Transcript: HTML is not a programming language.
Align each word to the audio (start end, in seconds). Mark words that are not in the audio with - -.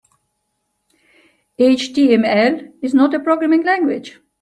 HTML 1.59 2.73
is 2.81 2.95
not 2.95 3.13
a 3.13 3.19
programming 3.19 3.63
language. 3.63 4.17